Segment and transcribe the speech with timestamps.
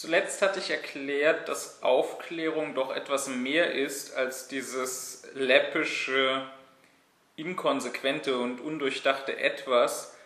[0.00, 6.46] Zuletzt hatte ich erklärt, dass Aufklärung doch etwas mehr ist als dieses läppische,
[7.36, 10.16] inkonsequente und undurchdachte Etwas,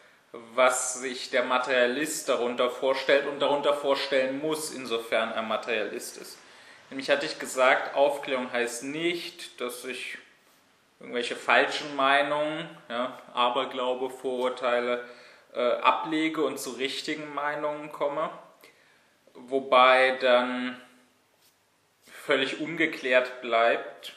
[0.55, 6.39] was sich der Materialist darunter vorstellt und darunter vorstellen muss, insofern er Materialist ist.
[6.91, 10.18] Nämlich hatte ich gesagt, Aufklärung heißt nicht, dass ich
[11.00, 15.04] irgendwelche falschen Meinungen, ja, Aberglaube, Vorurteile
[15.53, 18.31] äh, ablege und zu richtigen Meinungen komme,
[19.35, 20.81] wobei dann
[22.05, 24.15] völlig ungeklärt bleibt,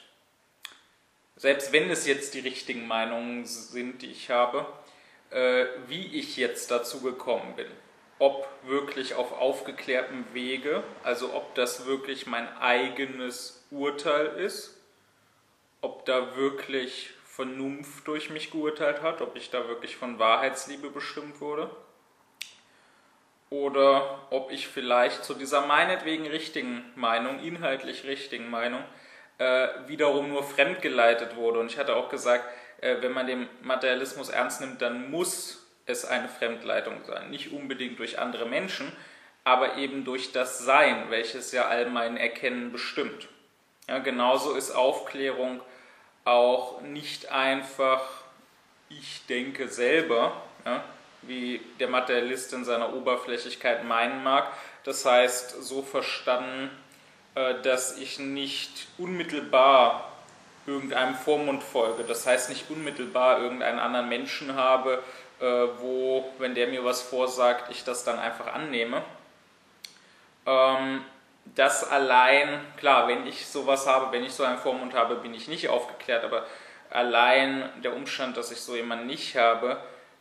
[1.36, 4.66] selbst wenn es jetzt die richtigen Meinungen sind, die ich habe,
[5.30, 7.68] äh, wie ich jetzt dazu gekommen bin.
[8.20, 14.82] Ob wirklich auf aufgeklärtem Wege, also ob das wirklich mein eigenes Urteil ist,
[15.82, 21.40] ob da wirklich Vernunft durch mich geurteilt hat, ob ich da wirklich von Wahrheitsliebe bestimmt
[21.40, 21.70] wurde
[23.50, 28.84] oder ob ich vielleicht zu dieser meinetwegen richtigen Meinung, inhaltlich richtigen Meinung,
[29.38, 31.60] äh, wiederum nur fremdgeleitet wurde.
[31.60, 32.46] Und ich hatte auch gesagt,
[32.82, 37.30] äh, wenn man den Materialismus ernst nimmt, dann muss es eine Fremdleitung sein.
[37.30, 38.92] Nicht unbedingt durch andere Menschen,
[39.44, 43.30] aber eben durch das Sein, welches ja all mein Erkennen bestimmt.
[43.88, 45.62] Ja, genauso ist Aufklärung
[46.26, 48.02] auch nicht einfach,
[48.90, 50.84] ich denke selber, ja,
[51.22, 54.52] wie der Materialist in seiner Oberflächlichkeit meinen mag.
[54.84, 56.70] Das heißt, so verstanden,
[57.36, 60.12] äh, dass ich nicht unmittelbar
[60.66, 62.04] irgendeinem Vormund folge.
[62.04, 65.02] Das heißt, nicht unmittelbar irgendeinen anderen Menschen habe,
[65.40, 65.46] äh,
[65.80, 69.02] wo, wenn der mir was vorsagt, ich das dann einfach annehme.
[70.46, 71.04] Ähm,
[71.56, 75.48] das allein, klar, wenn ich sowas habe, wenn ich so einen Vormund habe, bin ich
[75.48, 76.46] nicht aufgeklärt, aber
[76.90, 79.78] allein der Umstand, dass ich so jemanden nicht habe,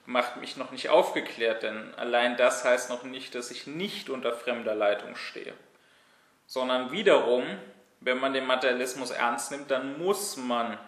[0.07, 4.33] macht mich noch nicht aufgeklärt, denn allein das heißt noch nicht, dass ich nicht unter
[4.33, 5.53] fremder Leitung stehe.
[6.47, 7.45] Sondern wiederum,
[8.01, 10.79] wenn man den Materialismus ernst nimmt, dann muss man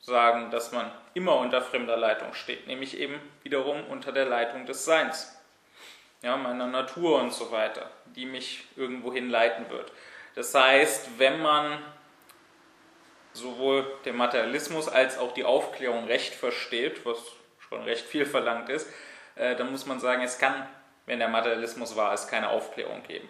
[0.00, 4.84] sagen, dass man immer unter fremder Leitung steht, nämlich eben wiederum unter der Leitung des
[4.84, 5.36] Seins,
[6.22, 9.90] ja, meiner Natur und so weiter, die mich irgendwohin leiten wird.
[10.34, 11.78] Das heißt, wenn man
[13.32, 17.18] sowohl den Materialismus als auch die Aufklärung recht versteht, was
[17.70, 18.92] schon recht viel verlangt ist,
[19.36, 20.68] äh, dann muss man sagen, es kann,
[21.06, 23.28] wenn der Materialismus wahr ist, keine Aufklärung geben.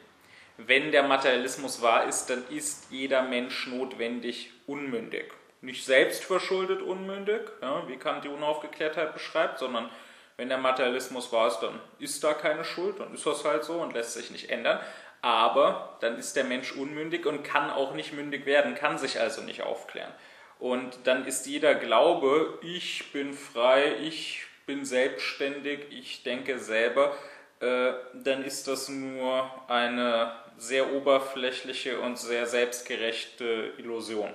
[0.57, 5.33] Wenn der Materialismus wahr ist, dann ist jeder Mensch notwendig unmündig.
[5.63, 9.91] Nicht selbstverschuldet unmündig, ja, wie Kant die Unaufgeklärtheit beschreibt, sondern
[10.37, 13.75] wenn der Materialismus wahr ist, dann ist da keine Schuld, dann ist das halt so
[13.75, 14.81] und lässt sich nicht ändern.
[15.23, 19.43] Aber dann ist der Mensch unmündig und kann auch nicht mündig werden, kann sich also
[19.43, 20.13] nicht aufklären.
[20.61, 27.17] Und dann ist jeder Glaube, ich bin frei, ich bin selbstständig, ich denke selber,
[27.61, 34.33] äh, dann ist das nur eine sehr oberflächliche und sehr selbstgerechte Illusion,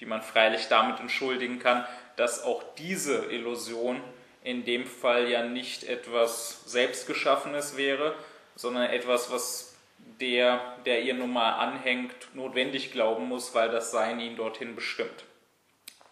[0.00, 1.86] die man freilich damit entschuldigen kann,
[2.16, 4.00] dass auch diese Illusion
[4.42, 8.14] in dem Fall ja nicht etwas Selbstgeschaffenes wäre,
[8.56, 9.73] sondern etwas, was
[10.20, 15.24] der, der ihr nun mal anhängt, notwendig glauben muss, weil das Sein ihn dorthin bestimmt.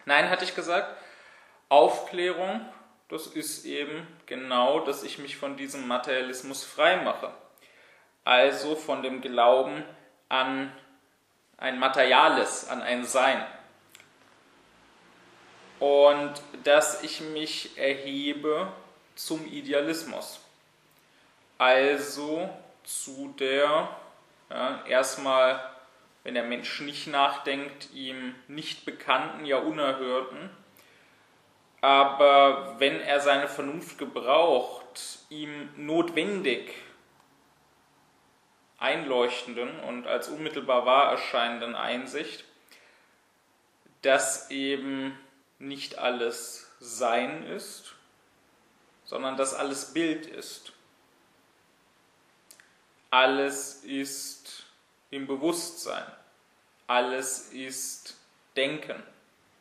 [0.05, 0.97] Nein, hatte ich gesagt,
[1.69, 2.61] Aufklärung,
[3.09, 7.31] das ist eben genau, dass ich mich von diesem Materialismus frei mache.
[8.25, 9.83] Also von dem Glauben
[10.29, 10.71] an
[11.57, 13.45] ein Materiales, an ein Sein.
[15.79, 16.33] Und
[16.63, 18.71] dass ich mich erhebe
[19.15, 20.39] zum Idealismus.
[21.57, 22.49] Also
[22.83, 23.89] zu der
[24.49, 25.61] ja, erstmal,
[26.23, 30.49] wenn der Mensch nicht nachdenkt, ihm nicht bekannten, ja unerhörten,
[31.81, 36.73] aber wenn er seine Vernunft gebraucht, ihm notwendig
[38.77, 42.45] einleuchtenden und als unmittelbar wahr erscheinenden Einsicht,
[44.01, 45.17] dass eben
[45.59, 47.95] nicht alles Sein ist,
[49.05, 50.73] sondern dass alles Bild ist
[53.13, 54.63] alles ist
[55.11, 56.03] im Bewusstsein,
[56.87, 58.17] alles ist
[58.55, 59.03] Denken,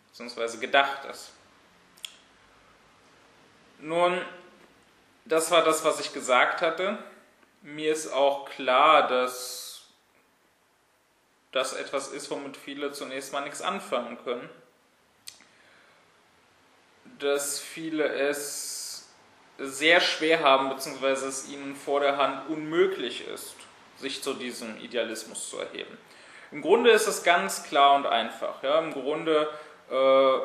[0.09, 1.33] beziehungsweise Gedachtes.
[3.79, 4.25] Nun,
[5.27, 6.97] das war das, was ich gesagt hatte.
[7.61, 9.83] Mir ist auch klar, dass
[11.51, 14.49] das etwas ist, womit viele zunächst mal nichts anfangen können.
[17.19, 18.72] Dass viele es
[19.59, 23.55] sehr schwer haben, beziehungsweise es ihnen vor der Hand unmöglich ist,
[23.99, 25.97] sich zu diesem Idealismus zu erheben.
[26.51, 28.63] Im Grunde ist es ganz klar und einfach.
[28.63, 28.79] Ja?
[28.79, 29.49] Im Grunde
[29.91, 30.39] äh,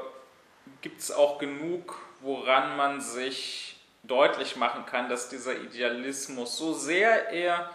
[0.82, 7.30] gibt es auch genug, woran man sich deutlich machen kann, dass dieser Idealismus, so sehr
[7.32, 7.70] er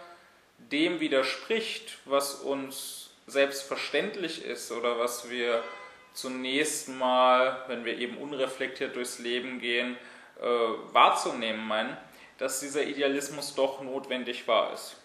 [0.57, 5.63] dem widerspricht, was uns selbstverständlich ist oder was wir
[6.13, 9.97] zunächst mal, wenn wir eben unreflektiert durchs Leben gehen,
[10.41, 11.97] äh, wahrzunehmen meinen,
[12.37, 14.97] dass dieser Idealismus doch notwendig wahr ist.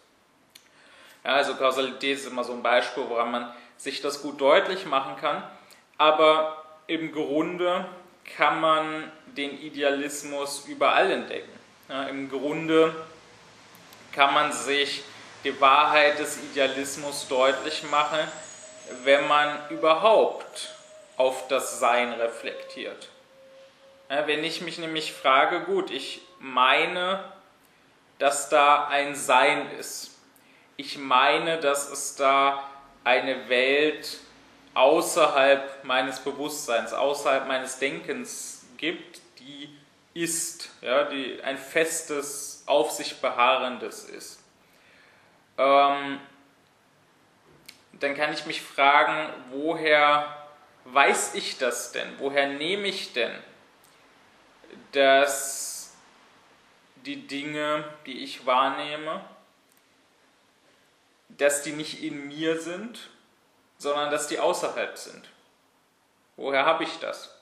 [1.24, 5.16] Ja, also Kausalität ist immer so ein Beispiel, woran man sich das gut deutlich machen
[5.16, 5.42] kann,
[5.96, 7.86] aber im Grunde
[8.36, 11.52] kann man den Idealismus überall entdecken.
[11.88, 12.94] Ja, Im Grunde
[14.12, 15.02] kann man sich
[15.44, 18.18] die Wahrheit des Idealismus deutlich machen,
[19.04, 20.74] wenn man überhaupt
[21.16, 23.08] auf das Sein reflektiert.
[24.10, 27.22] Ja, wenn ich mich nämlich frage, gut, ich meine,
[28.18, 30.18] dass da ein Sein ist.
[30.76, 32.62] Ich meine, dass es da
[33.04, 34.18] eine Welt
[34.72, 39.76] außerhalb meines Bewusstseins, außerhalb meines Denkens gibt, die
[40.14, 44.40] ist, ja, die ein festes, auf sich beharrendes ist.
[45.56, 46.20] Ähm,
[47.92, 50.36] dann kann ich mich fragen, woher
[50.84, 52.08] weiß ich das denn?
[52.18, 53.32] Woher nehme ich denn,
[54.92, 55.94] dass
[57.04, 59.24] die Dinge, die ich wahrnehme,
[61.28, 63.10] dass die nicht in mir sind,
[63.78, 65.28] sondern dass die außerhalb sind?
[66.36, 67.34] Woher habe ich das?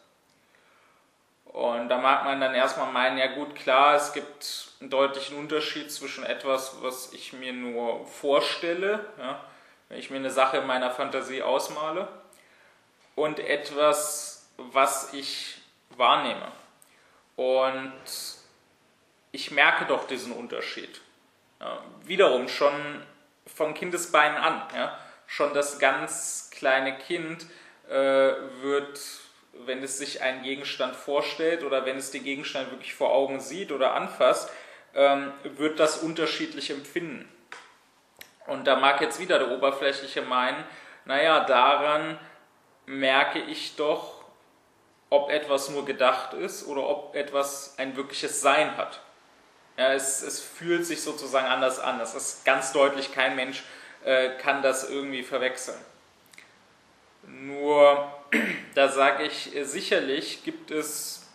[1.44, 5.90] Und da mag man dann erstmal meinen, ja gut, klar, es gibt einen deutlichen Unterschied
[5.90, 9.42] zwischen etwas, was ich mir nur vorstelle, ja,
[9.88, 12.08] wenn ich mir eine Sache in meiner Fantasie ausmale,
[13.14, 15.56] und etwas, was ich
[15.96, 16.52] wahrnehme.
[17.36, 17.92] Und
[19.32, 21.00] ich merke doch diesen Unterschied.
[21.60, 22.72] Ja, wiederum schon
[23.46, 24.62] vom Kindesbein an.
[24.74, 27.46] Ja, schon das ganz kleine Kind
[27.88, 29.00] äh, wird,
[29.64, 33.72] wenn es sich einen Gegenstand vorstellt oder wenn es den Gegenstand wirklich vor Augen sieht
[33.72, 34.50] oder anfasst,
[34.94, 37.28] ähm, wird das unterschiedlich empfinden.
[38.46, 40.62] Und da mag jetzt wieder der Oberflächliche meinen,
[41.04, 42.18] naja, daran
[42.86, 44.24] merke ich doch,
[45.10, 49.00] ob etwas nur gedacht ist oder ob etwas ein wirkliches Sein hat.
[49.76, 51.98] Ja, es, es fühlt sich sozusagen anders an.
[51.98, 53.62] Das ist ganz deutlich, kein Mensch
[54.04, 55.80] äh, kann das irgendwie verwechseln.
[57.26, 58.10] Nur,
[58.74, 61.26] da sage ich, äh, sicherlich gibt es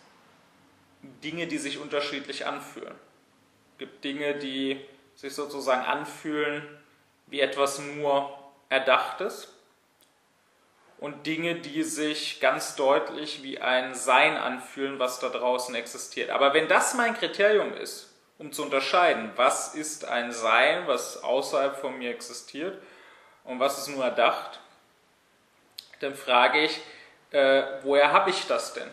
[1.22, 2.94] Dinge, die sich unterschiedlich anfühlen.
[3.72, 4.80] Es gibt Dinge, die
[5.14, 6.66] sich sozusagen anfühlen
[7.26, 9.51] wie etwas nur Erdachtes
[11.02, 16.30] und Dinge, die sich ganz deutlich wie ein Sein anfühlen, was da draußen existiert.
[16.30, 18.08] Aber wenn das mein Kriterium ist,
[18.38, 22.80] um zu unterscheiden, was ist ein Sein, was außerhalb von mir existiert
[23.42, 24.60] und was ist nur erdacht,
[25.98, 26.80] dann frage ich,
[27.32, 28.88] äh, woher habe ich das denn?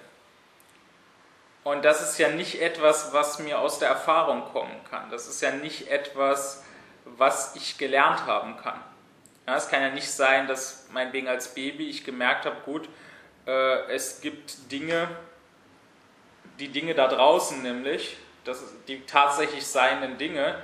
[1.64, 5.12] Und das ist ja nicht etwas, was mir aus der Erfahrung kommen kann.
[5.12, 6.64] Das ist ja nicht etwas,
[7.06, 8.82] was ich gelernt haben kann.
[9.50, 12.88] Ja, es kann ja nicht sein, dass meinetwegen als Baby ich gemerkt habe, gut,
[13.48, 15.07] äh, es gibt Dinge,
[16.60, 20.56] die Dinge da draußen nämlich, das, die tatsächlich seienden Dinge,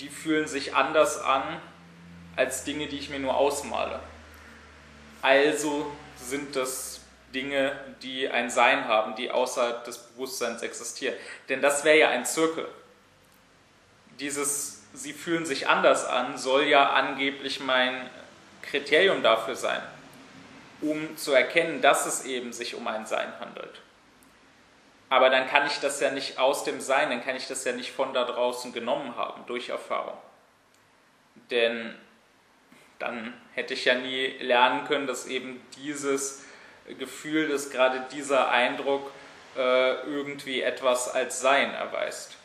[0.00, 1.60] die fühlen sich anders an
[2.36, 4.00] als Dinge, die ich mir nur ausmale.
[5.20, 7.02] Also sind das
[7.34, 11.16] Dinge, die ein Sein haben, die außerhalb des Bewusstseins existieren.
[11.50, 12.66] Denn das wäre ja ein Zirkel.
[14.18, 18.08] Dieses sie fühlen sich anders an, soll ja angeblich mein
[18.62, 19.82] Kriterium dafür sein,
[20.80, 23.82] um zu erkennen, dass es eben sich um ein Sein handelt.
[25.08, 27.72] Aber dann kann ich das ja nicht aus dem Sein, dann kann ich das ja
[27.72, 30.18] nicht von da draußen genommen haben durch Erfahrung.
[31.50, 31.94] Denn
[32.98, 36.44] dann hätte ich ja nie lernen können, dass eben dieses
[36.98, 39.12] Gefühl, dass gerade dieser Eindruck
[39.56, 42.35] äh, irgendwie etwas als Sein erweist.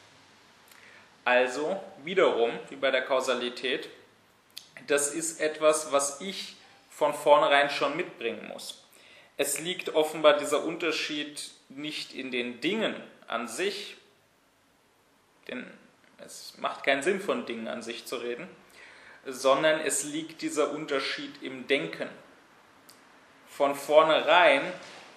[1.24, 3.90] Also wiederum, wie bei der Kausalität,
[4.88, 6.56] das ist etwas, was ich
[6.90, 8.84] von vornherein schon mitbringen muss.
[9.38, 12.96] Es liegt offenbar dieser Unterschied nicht in den Dingen
[13.28, 13.98] an sich,
[15.48, 15.66] denn
[16.24, 18.48] es macht keinen Sinn, von Dingen an sich zu reden,
[19.26, 22.10] sondern es liegt dieser Unterschied im Denken.
[23.50, 24.62] Von vornherein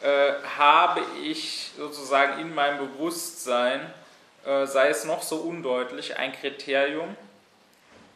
[0.03, 3.93] äh, habe ich sozusagen in meinem Bewusstsein
[4.45, 7.17] äh, sei es noch so undeutlich, ein Kriterium,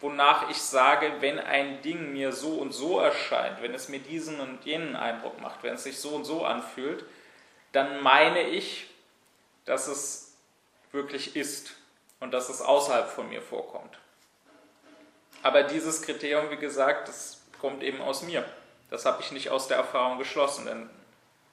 [0.00, 4.40] wonach ich sage, wenn ein Ding mir so und so erscheint, wenn es mir diesen
[4.40, 7.04] und jenen Eindruck macht, wenn es sich so und so anfühlt,
[7.72, 8.88] dann meine ich,
[9.64, 10.36] dass es
[10.92, 11.72] wirklich ist
[12.20, 13.98] und dass es außerhalb von mir vorkommt.
[15.42, 18.44] Aber dieses Kriterium, wie gesagt, das kommt eben aus mir.
[18.90, 20.90] Das habe ich nicht aus der Erfahrung geschlossen, denn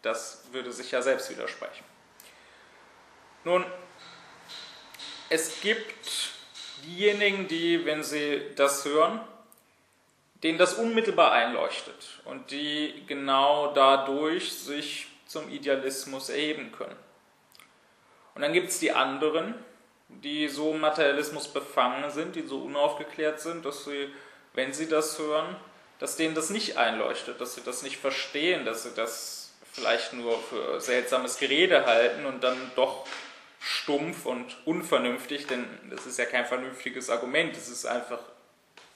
[0.02, 1.84] das würde sich ja selbst widersprechen.
[3.44, 3.66] Nun,
[5.30, 6.32] es gibt
[6.86, 9.20] diejenigen, die, wenn sie das hören,
[10.44, 16.96] denen das unmittelbar einleuchtet und die genau dadurch sich zum Idealismus erheben können.
[18.36, 19.56] Und dann gibt es die anderen,
[20.10, 24.10] die so Materialismus befangen sind, die so unaufgeklärt sind, dass sie,
[24.54, 25.56] wenn sie das hören,
[26.00, 30.38] dass denen das nicht einleuchtet, dass sie das nicht verstehen, dass sie das vielleicht nur
[30.40, 33.08] für seltsames Gerede halten und dann doch
[33.66, 38.20] stumpf und unvernünftig, denn das ist ja kein vernünftiges Argument, das ist einfach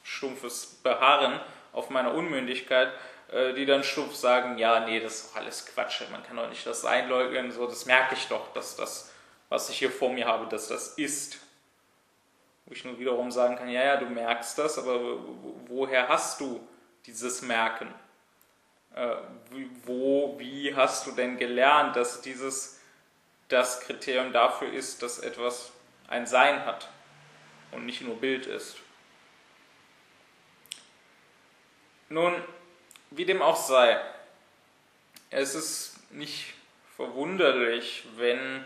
[0.04, 1.40] stumpfes Beharren
[1.74, 2.92] auf meiner Unmündigkeit,
[3.32, 6.48] äh, die dann stumpf sagen, ja, nee, das ist doch alles Quatsch, man kann doch
[6.50, 9.12] nicht das einleugnen, so, das merke ich doch, dass das,
[9.50, 11.40] was ich hier vor mir habe, dass das ist.
[12.68, 15.00] Wo ich nur wiederum sagen kann, ja, ja, du merkst das, aber
[15.66, 16.60] woher hast du
[17.08, 17.92] dieses Merken?
[18.94, 19.16] Äh,
[19.86, 22.79] wo, wie hast du denn gelernt, dass dieses
[23.50, 25.72] das Kriterium dafür ist, dass etwas
[26.08, 26.90] ein Sein hat
[27.72, 28.78] und nicht nur Bild ist?
[32.10, 32.42] Nun,
[33.12, 34.00] wie dem auch sei,
[35.30, 36.54] es ist nicht
[36.96, 38.66] verwunderlich, wenn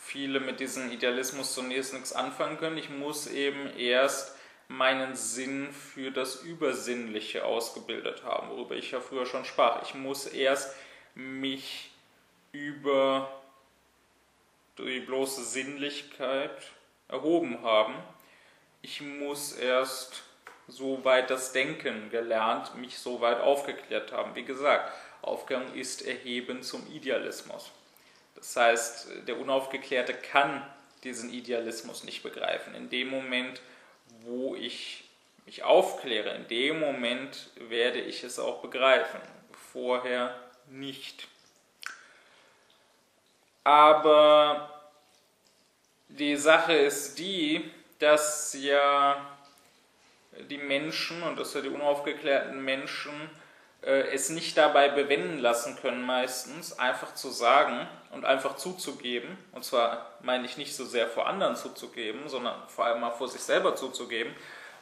[0.00, 2.78] viele mit diesem Idealismus zunächst nichts anfangen können.
[2.78, 4.36] Ich muss eben erst
[4.68, 9.82] meinen Sinn für das Übersinnliche ausgebildet haben, worüber ich ja früher schon sprach.
[9.82, 10.74] Ich muss erst
[11.14, 11.90] mich
[12.52, 13.37] über
[14.84, 16.50] die bloße Sinnlichkeit
[17.08, 17.94] erhoben haben.
[18.82, 20.22] Ich muss erst
[20.68, 24.34] so weit das Denken gelernt, mich so weit aufgeklärt haben.
[24.34, 24.92] Wie gesagt,
[25.22, 27.70] Aufklärung ist Erheben zum Idealismus.
[28.36, 30.64] Das heißt, der Unaufgeklärte kann
[31.02, 32.74] diesen Idealismus nicht begreifen.
[32.74, 33.60] In dem Moment,
[34.20, 35.04] wo ich
[35.46, 39.20] mich aufkläre, in dem Moment werde ich es auch begreifen,
[39.72, 41.26] vorher nicht.
[43.64, 44.68] Aber
[46.08, 49.16] die Sache ist die, dass ja
[50.48, 53.12] die Menschen, und das sind die unaufgeklärten Menschen,
[53.82, 59.36] äh, es nicht dabei bewenden lassen können, meistens einfach zu sagen und einfach zuzugeben.
[59.52, 63.28] Und zwar meine ich nicht so sehr vor anderen zuzugeben, sondern vor allem mal vor
[63.28, 64.34] sich selber zuzugeben,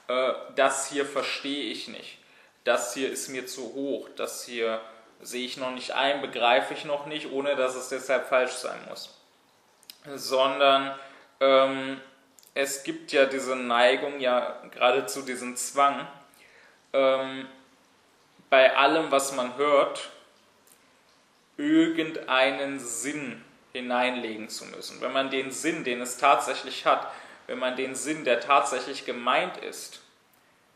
[0.09, 2.18] äh, das hier verstehe ich nicht,
[2.64, 4.80] das hier ist mir zu hoch, das hier
[5.20, 8.78] sehe ich noch nicht ein, begreife ich noch nicht, ohne dass es deshalb falsch sein
[8.88, 9.14] muss.
[10.14, 10.94] Sondern
[11.40, 12.00] ähm,
[12.54, 16.06] es gibt ja diese Neigung, ja geradezu diesen Zwang,
[16.92, 17.46] ähm,
[18.49, 20.11] bei allem, was man hört,
[21.56, 25.00] irgendeinen Sinn hineinlegen zu müssen.
[25.00, 27.11] Wenn man den Sinn, den es tatsächlich hat,
[27.46, 30.00] wenn man den Sinn, der tatsächlich gemeint ist,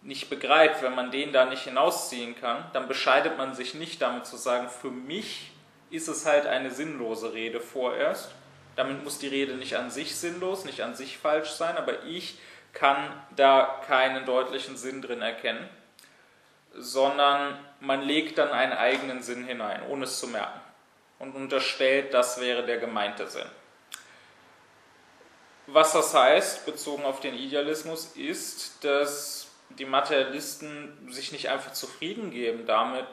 [0.03, 4.27] nicht begreift, wenn man den da nicht hinausziehen kann, dann bescheidet man sich nicht damit
[4.27, 5.53] zu sagen, für mich
[5.91, 8.31] ist es halt eine sinnlose Rede vorerst,
[8.77, 12.39] damit muss die Rede nicht an sich sinnlos, nicht an sich falsch sein, aber ich
[12.73, 12.97] kann
[13.37, 15.69] da keinen deutlichen Sinn drin erkennen,
[16.73, 20.61] sondern man legt dann einen eigenen Sinn hinein, ohne es zu merken
[21.19, 23.49] und unterstellt, das wäre der gemeinte Sinn.
[25.67, 32.31] Was das heißt, bezogen auf den Idealismus, ist, dass die Materialisten sich nicht einfach zufrieden
[32.31, 33.07] geben damit,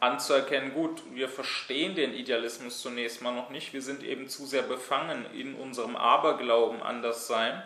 [0.00, 4.62] anzuerkennen, gut, wir verstehen den Idealismus zunächst mal noch nicht, wir sind eben zu sehr
[4.62, 7.62] befangen in unserem Aberglauben an das Sein.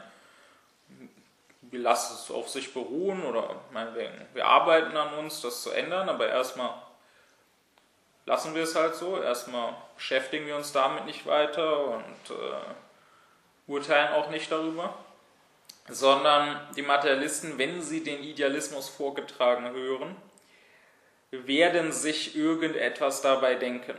[1.61, 6.09] Wir lassen es auf sich beruhen oder meinetwegen, wir arbeiten an uns, das zu ändern,
[6.09, 6.71] aber erstmal
[8.27, 14.13] lassen wir es halt so, erstmal beschäftigen wir uns damit nicht weiter und äh, urteilen
[14.15, 14.95] auch nicht darüber,
[15.89, 20.17] sondern die Materialisten, wenn sie den Idealismus vorgetragen hören,
[21.31, 23.97] werden sich irgendetwas dabei denken.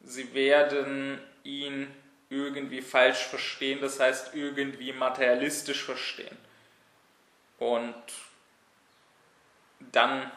[0.00, 1.94] Sie werden ihn
[2.28, 6.36] irgendwie falsch verstehen, das heißt irgendwie materialistisch verstehen.
[7.58, 7.94] Und
[9.92, 10.30] dann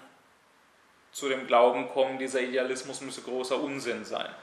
[1.12, 4.34] zu dem Glauben kommen, dieser Idealismus müsse großer Unsinn sein.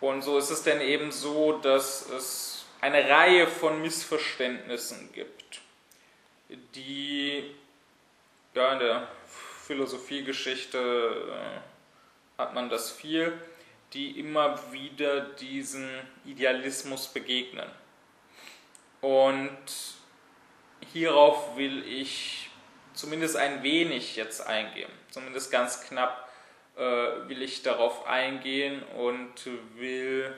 [0.00, 2.49] Und so ist es denn eben so, dass es
[2.80, 5.60] eine Reihe von Missverständnissen gibt,
[6.74, 7.54] die
[8.54, 9.08] ja, in der
[9.66, 13.32] Philosophiegeschichte äh, hat man das viel,
[13.92, 15.88] die immer wieder diesen
[16.24, 17.68] Idealismus begegnen.
[19.00, 19.58] Und
[20.92, 22.50] hierauf will ich
[22.94, 26.28] zumindest ein wenig jetzt eingehen, zumindest ganz knapp
[26.76, 29.34] äh, will ich darauf eingehen und
[29.76, 30.34] will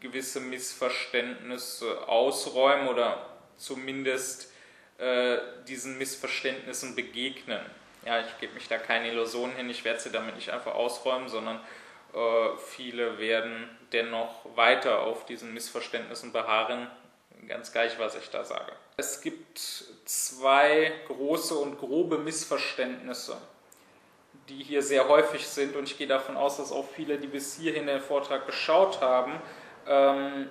[0.00, 3.26] gewisse Missverständnisse ausräumen oder
[3.56, 4.52] zumindest
[4.98, 7.60] äh, diesen Missverständnissen begegnen.
[8.04, 11.28] Ja, ich gebe mich da keine Illusionen hin, ich werde sie damit nicht einfach ausräumen,
[11.28, 11.60] sondern
[12.14, 16.90] äh, viele werden dennoch weiter auf diesen Missverständnissen beharren,
[17.46, 18.72] ganz gleich, was ich da sage.
[18.96, 19.58] Es gibt
[20.04, 23.36] zwei große und grobe Missverständnisse,
[24.48, 25.76] die hier sehr häufig sind.
[25.76, 29.40] Und ich gehe davon aus, dass auch viele, die bis hierhin den Vortrag geschaut haben,
[29.88, 30.50] ähm,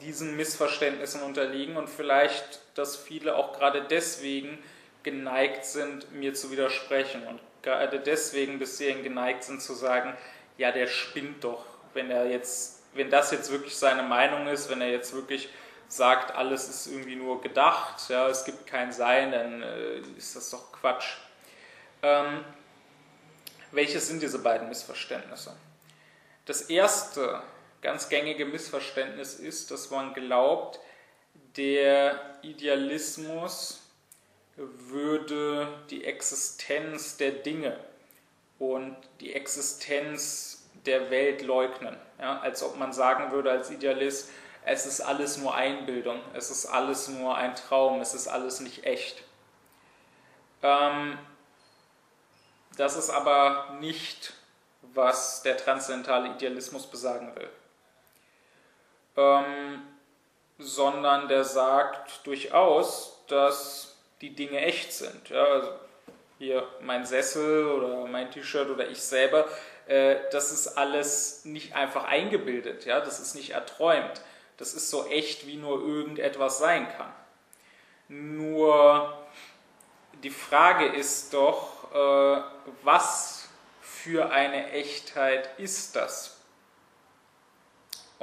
[0.00, 4.58] diesen Missverständnissen unterliegen und vielleicht, dass viele auch gerade deswegen
[5.02, 10.16] geneigt sind, mir zu widersprechen und gerade deswegen bis hierhin geneigt sind zu sagen,
[10.56, 14.80] ja, der spinnt doch, wenn er jetzt, wenn das jetzt wirklich seine Meinung ist, wenn
[14.80, 15.48] er jetzt wirklich
[15.88, 20.50] sagt, alles ist irgendwie nur gedacht, ja, es gibt kein Sein, dann äh, ist das
[20.50, 21.16] doch Quatsch.
[22.02, 22.44] Ähm,
[23.72, 25.54] welche sind diese beiden Missverständnisse?
[26.46, 27.42] Das erste
[27.84, 30.80] ganz gängige Missverständnis ist, dass man glaubt,
[31.56, 33.82] der Idealismus
[34.56, 37.78] würde die Existenz der Dinge
[38.58, 41.96] und die Existenz der Welt leugnen.
[42.18, 44.30] Ja, als ob man sagen würde als Idealist,
[44.64, 48.84] es ist alles nur Einbildung, es ist alles nur ein Traum, es ist alles nicht
[48.84, 49.22] echt.
[50.62, 51.18] Ähm,
[52.78, 54.32] das ist aber nicht,
[54.80, 57.50] was der transzendentale Idealismus besagen will
[59.16, 59.82] ähm,
[60.58, 65.28] sondern der sagt durchaus, dass die Dinge echt sind.
[65.28, 65.70] Ja, also
[66.38, 69.46] hier mein Sessel oder mein T-Shirt oder ich selber,
[69.86, 74.20] äh, das ist alles nicht einfach eingebildet, ja, das ist nicht erträumt.
[74.56, 77.12] Das ist so echt, wie nur irgendetwas sein kann.
[78.08, 79.18] Nur
[80.22, 82.42] die Frage ist doch, äh,
[82.82, 83.48] was
[83.80, 86.40] für eine Echtheit ist das?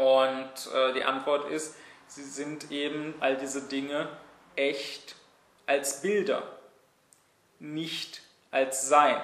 [0.01, 1.75] Und äh, die Antwort ist,
[2.07, 4.09] sie sind eben all diese Dinge
[4.55, 5.15] echt
[5.67, 6.41] als Bilder,
[7.59, 9.21] nicht als Sein.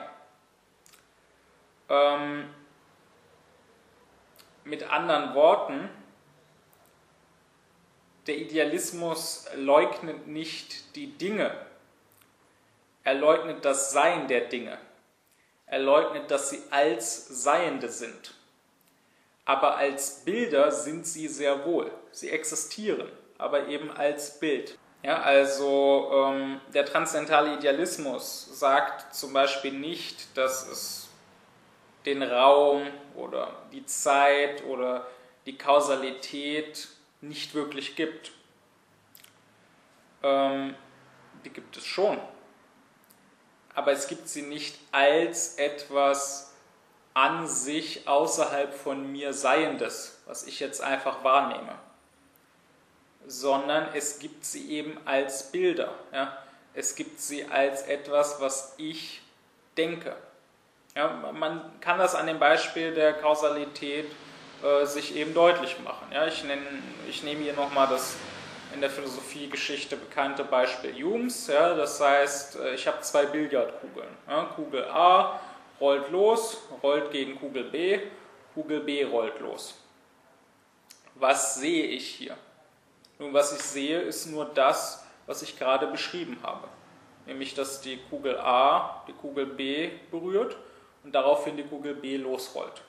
[1.90, 2.54] Ähm,
[4.66, 5.90] mit anderen Worten,
[8.28, 11.60] der Idealismus leugnet nicht die Dinge,
[13.04, 14.78] er leugnet das Sein der Dinge,
[15.66, 18.37] er leugnet, dass sie als Seiende sind
[19.48, 21.90] aber als Bilder sind sie sehr wohl.
[22.12, 24.78] Sie existieren, aber eben als Bild.
[25.04, 31.08] Ja, also ähm, der transzendentale Idealismus sagt zum Beispiel nicht, dass es
[32.06, 35.08] den Raum oder die Zeit oder
[35.46, 36.90] die Kausalität
[37.22, 38.34] nicht wirklich gibt.
[40.24, 40.76] Ähm,
[41.46, 42.20] die gibt es schon.
[43.74, 46.54] Aber es gibt sie nicht als etwas
[47.18, 51.74] an sich außerhalb von mir Seiendes, was ich jetzt einfach wahrnehme,
[53.26, 55.96] sondern es gibt sie eben als Bilder.
[56.14, 56.38] Ja?
[56.76, 59.24] Es gibt sie als etwas, was ich
[59.78, 60.16] denke.
[60.96, 64.06] Ja, man kann das an dem Beispiel der Kausalität
[64.64, 66.08] äh, sich eben deutlich machen.
[66.14, 66.60] Ja, ich, nenn,
[67.10, 68.16] ich nehme hier nochmal das
[68.76, 71.48] in der Philosophiegeschichte bekannte Beispiel Humes.
[71.48, 74.10] Ja, das heißt, äh, ich habe zwei Billardkugeln.
[74.30, 75.40] Ja, Kugel A
[75.80, 78.00] rollt los, rollt gegen Kugel B,
[78.54, 79.76] Kugel B rollt los.
[81.16, 82.38] Was sehe ich hier?
[83.20, 86.68] Nun, was ich sehe, ist nur das, was ich gerade beschrieben habe.
[87.26, 90.56] Nämlich, dass die Kugel A die Kugel B berührt
[91.04, 92.84] und daraufhin die Kugel B losrollt.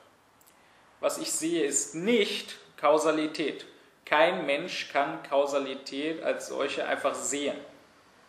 [0.99, 3.65] Was ich sehe, ist nicht Kausalität.
[4.05, 7.57] Kein Mensch kann Kausalität als solche einfach sehen.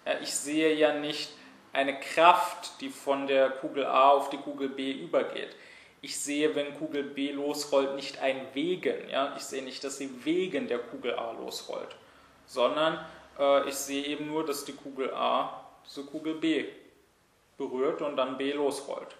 [0.05, 1.31] Ja, ich sehe ja nicht
[1.72, 5.54] eine Kraft, die von der Kugel A auf die Kugel B übergeht.
[6.02, 9.09] Ich sehe, wenn Kugel B losrollt, nicht ein Wegen.
[9.11, 9.35] Ja?
[9.37, 11.94] Ich sehe nicht, dass sie wegen der Kugel A losrollt,
[12.46, 13.04] sondern
[13.38, 16.66] äh, ich sehe eben nur, dass die Kugel A diese Kugel B
[17.59, 19.14] berührt und dann B losrollt.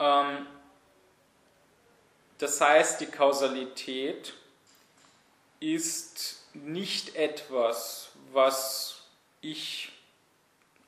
[0.00, 0.46] Ähm,
[2.38, 4.34] das heißt, die Kausalität
[5.60, 9.02] ist nicht etwas, was
[9.42, 9.92] ich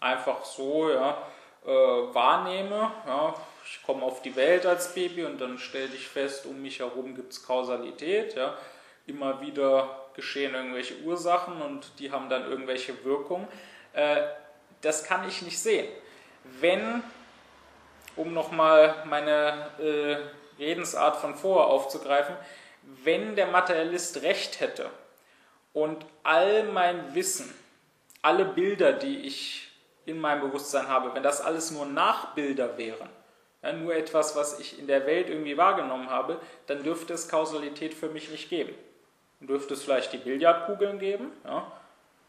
[0.02, 1.22] einfach so ja,
[1.64, 2.90] äh, wahrnehme.
[3.06, 3.34] Ja.
[3.64, 7.14] Ich komme auf die Welt als Baby und dann stelle ich fest, um mich herum
[7.14, 8.34] gibt es Kausalität.
[8.34, 8.56] Ja.
[9.06, 13.48] Immer wieder geschehen irgendwelche Ursachen und die haben dann irgendwelche Wirkungen.
[13.92, 14.22] Äh,
[14.80, 15.86] das kann ich nicht sehen.
[16.60, 17.02] Wenn,
[18.16, 22.36] um nochmal meine äh, Redensart von vorher aufzugreifen,
[23.04, 24.90] wenn der Materialist recht hätte
[25.72, 27.54] und all mein Wissen,
[28.22, 29.71] alle Bilder, die ich
[30.06, 33.08] in meinem Bewusstsein habe, wenn das alles nur Nachbilder wären,
[33.62, 37.94] ja, nur etwas, was ich in der Welt irgendwie wahrgenommen habe, dann dürfte es Kausalität
[37.94, 38.74] für mich nicht geben.
[39.38, 41.30] Dann dürfte es vielleicht die Billardkugeln geben.
[41.44, 41.70] Ja.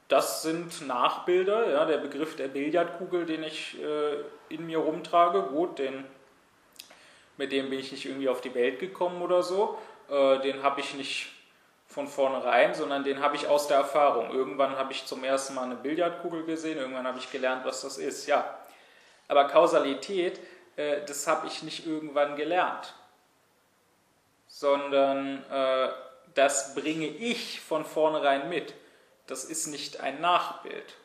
[0.07, 1.71] Das sind Nachbilder.
[1.71, 4.17] Ja, der Begriff der Billardkugel, den ich äh,
[4.49, 6.05] in mir rumtrage, gut, den,
[7.38, 9.79] mit dem bin ich nicht irgendwie auf die Welt gekommen oder so.
[10.09, 11.33] Äh, den habe ich nicht
[11.93, 14.32] von vornherein, sondern den habe ich aus der Erfahrung.
[14.32, 17.97] Irgendwann habe ich zum ersten Mal eine Billardkugel gesehen, irgendwann habe ich gelernt, was das
[17.97, 18.25] ist.
[18.27, 18.58] Ja,
[19.27, 20.39] aber Kausalität,
[20.75, 22.93] äh, das habe ich nicht irgendwann gelernt,
[24.47, 25.89] sondern äh,
[26.34, 28.73] das bringe ich von vornherein mit.
[29.27, 30.95] Das ist nicht ein Nachbild,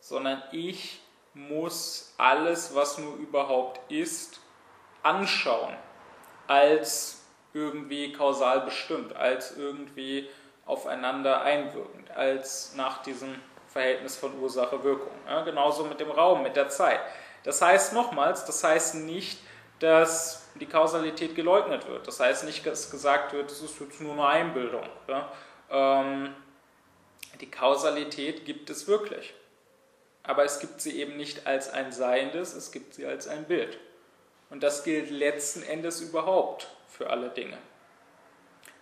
[0.00, 1.00] sondern ich
[1.34, 4.40] muss alles, was nur überhaupt ist,
[5.02, 5.76] anschauen
[6.46, 7.17] als
[7.58, 10.28] irgendwie kausal bestimmt, als irgendwie
[10.66, 13.34] aufeinander einwirkend, als nach diesem
[13.68, 15.10] Verhältnis von Ursache-Wirkung.
[15.26, 17.00] Ja, genauso mit dem Raum, mit der Zeit.
[17.42, 19.40] Das heißt nochmals, das heißt nicht,
[19.80, 22.06] dass die Kausalität geleugnet wird.
[22.06, 24.84] Das heißt nicht, dass gesagt wird, es ist nur eine Einbildung.
[25.06, 25.32] Ja?
[25.70, 26.34] Ähm,
[27.40, 29.34] die Kausalität gibt es wirklich.
[30.22, 33.78] Aber es gibt sie eben nicht als ein Seiendes, es gibt sie als ein Bild.
[34.50, 36.68] Und das gilt letzten Endes überhaupt
[36.98, 37.56] für alle Dinge.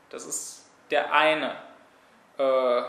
[0.09, 1.55] Das ist der eine,
[2.39, 2.83] äh,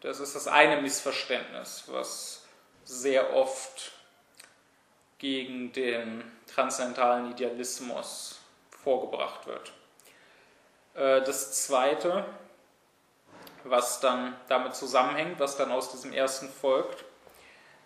[0.00, 2.44] das ist das eine Missverständnis, was
[2.84, 3.92] sehr oft
[5.18, 8.40] gegen den transzendentalen Idealismus
[8.70, 9.72] vorgebracht wird.
[10.94, 12.24] Äh, das zweite,
[13.62, 17.04] was dann damit zusammenhängt, was dann aus diesem ersten folgt,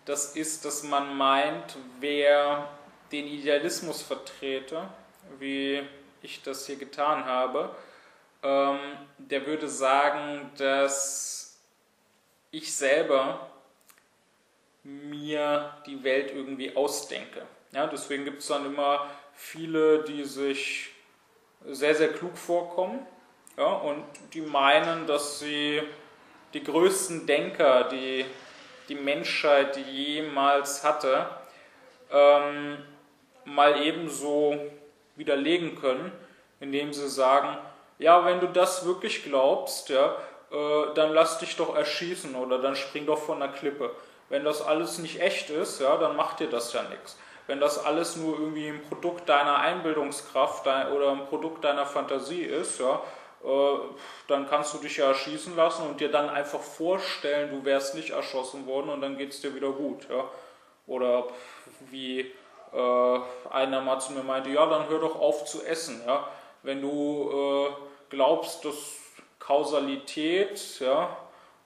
[0.05, 2.69] das ist, dass man meint, wer
[3.11, 4.89] den Idealismus vertrete,
[5.37, 5.87] wie
[6.27, 7.75] ich das hier getan habe,
[8.43, 8.79] ähm,
[9.17, 11.59] der würde sagen, dass
[12.51, 13.49] ich selber
[14.83, 17.45] mir die Welt irgendwie ausdenke.
[17.71, 20.91] Ja, deswegen gibt es dann immer viele, die sich
[21.65, 23.05] sehr, sehr klug vorkommen
[23.57, 25.81] ja, und die meinen, dass sie
[26.53, 28.25] die größten Denker, die
[28.87, 31.29] die Menschheit jemals hatte,
[32.09, 32.77] ähm,
[33.43, 34.55] mal ebenso
[35.17, 36.11] widerlegen können,
[36.59, 37.57] indem sie sagen,
[37.99, 40.15] ja, wenn du das wirklich glaubst, ja,
[40.51, 43.91] äh, dann lass dich doch erschießen oder dann spring doch von der Klippe.
[44.29, 47.17] Wenn das alles nicht echt ist, ja, dann macht dir das ja nichts.
[47.47, 52.79] Wenn das alles nur irgendwie ein Produkt deiner Einbildungskraft oder ein Produkt deiner Fantasie ist,
[52.79, 53.01] ja,
[53.43, 53.77] äh,
[54.27, 58.09] dann kannst du dich ja erschießen lassen und dir dann einfach vorstellen, du wärst nicht
[58.09, 60.07] erschossen worden und dann geht es dir wieder gut.
[60.09, 60.25] Ja.
[60.87, 61.27] Oder
[61.89, 62.31] wie
[62.73, 66.01] äh, einer mal zu mir meinte, ja, dann hör doch auf zu essen.
[66.05, 66.27] Ja?
[66.63, 67.69] Wenn du äh,
[68.09, 68.75] glaubst, dass
[69.39, 71.15] Kausalität, ja,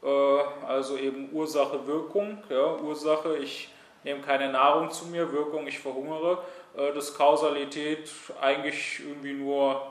[0.03, 3.69] äh, also eben Ursache, Wirkung, ja, Ursache, ich
[4.03, 6.39] nehme keine Nahrung zu mir, Wirkung, ich verhungere,
[6.75, 8.09] äh, dass Kausalität
[8.39, 9.81] eigentlich irgendwie nur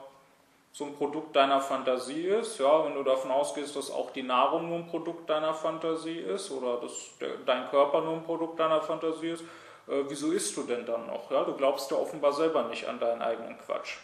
[0.72, 4.68] so ein Produkt deiner Fantasie ist, ja, wenn du davon ausgehst, dass auch die Nahrung
[4.68, 8.80] nur ein Produkt deiner Fantasie ist oder dass der, dein Körper nur ein Produkt deiner
[8.80, 9.44] Fantasie ist,
[9.90, 11.31] äh, wieso isst du denn dann noch?
[11.31, 11.44] Ja?
[11.44, 13.96] Du glaubst ja offenbar selber nicht an deinen eigenen Quatsch.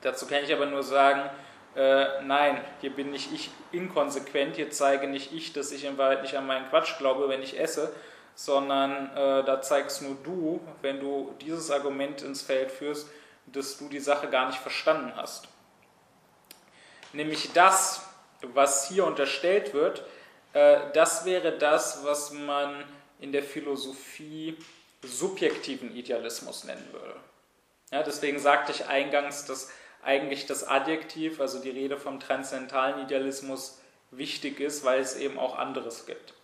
[0.00, 1.28] Dazu kann ich aber nur sagen,
[1.76, 6.22] äh, nein, hier bin nicht ich inkonsequent, hier zeige nicht ich, dass ich in Wahrheit
[6.22, 7.92] nicht an meinen Quatsch glaube, wenn ich esse,
[8.34, 13.08] sondern äh, da zeigst nur du, wenn du dieses Argument ins Feld führst,
[13.46, 15.48] dass du die Sache gar nicht verstanden hast.
[17.12, 18.08] Nämlich das,
[18.42, 20.02] was hier unterstellt wird,
[20.54, 22.84] äh, das wäre das, was man
[23.20, 24.56] in der Philosophie
[25.02, 27.16] subjektiven Idealismus nennen würde.
[27.90, 29.70] Ja, deswegen sagte ich eingangs, dass
[30.02, 33.78] eigentlich das Adjektiv, also die Rede vom transzendentalen Idealismus,
[34.10, 36.34] wichtig ist, weil es eben auch anderes gibt.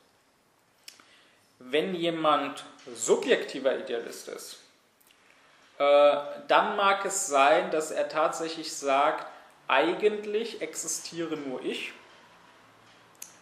[1.59, 4.61] Wenn jemand subjektiver Idealist ist,
[5.79, 6.17] äh,
[6.49, 9.27] dann mag es sein, dass er tatsächlich sagt,
[9.69, 11.93] eigentlich existiere nur ich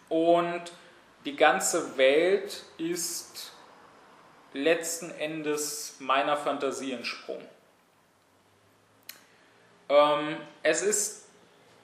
[0.08, 0.72] und
[1.24, 3.52] die ganze Welt ist
[4.52, 7.48] letzten Endes meiner Fantasie entsprungen.
[9.88, 11.24] Ähm, es ist,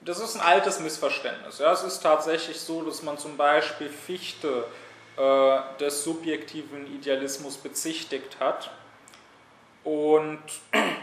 [0.01, 1.59] das ist ein altes Missverständnis.
[1.59, 1.71] Ja?
[1.71, 4.65] Es ist tatsächlich so, dass man zum Beispiel Fichte
[5.17, 8.71] äh, des subjektiven Idealismus bezichtigt hat
[9.83, 10.41] und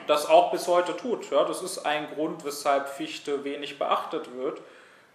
[0.07, 1.31] das auch bis heute tut.
[1.31, 1.45] Ja?
[1.45, 4.61] Das ist ein Grund, weshalb Fichte wenig beachtet wird